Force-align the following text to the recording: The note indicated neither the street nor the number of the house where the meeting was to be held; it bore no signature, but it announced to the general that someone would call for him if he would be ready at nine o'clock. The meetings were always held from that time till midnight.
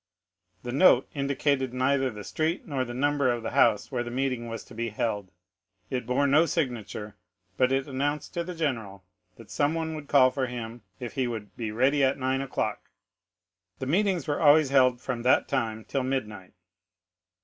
The 0.63 0.71
note 0.71 1.07
indicated 1.13 1.75
neither 1.75 2.09
the 2.09 2.23
street 2.23 2.65
nor 2.65 2.83
the 2.83 2.93
number 2.95 3.29
of 3.31 3.43
the 3.43 3.51
house 3.51 3.91
where 3.91 4.01
the 4.01 4.09
meeting 4.09 4.47
was 4.47 4.63
to 4.63 4.73
be 4.73 4.89
held; 4.89 5.29
it 5.91 6.07
bore 6.07 6.25
no 6.25 6.47
signature, 6.47 7.15
but 7.55 7.71
it 7.71 7.87
announced 7.87 8.33
to 8.33 8.43
the 8.43 8.55
general 8.55 9.03
that 9.35 9.51
someone 9.51 9.93
would 9.93 10.07
call 10.07 10.31
for 10.31 10.47
him 10.47 10.81
if 10.99 11.13
he 11.13 11.27
would 11.27 11.55
be 11.55 11.69
ready 11.71 12.03
at 12.03 12.17
nine 12.17 12.41
o'clock. 12.41 12.89
The 13.77 13.85
meetings 13.85 14.27
were 14.27 14.41
always 14.41 14.69
held 14.71 14.99
from 14.99 15.21
that 15.21 15.47
time 15.47 15.85
till 15.85 16.01
midnight. 16.01 16.53